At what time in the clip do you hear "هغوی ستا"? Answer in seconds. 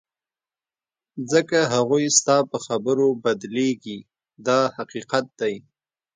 1.73-2.37